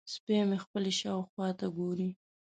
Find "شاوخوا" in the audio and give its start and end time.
0.99-1.49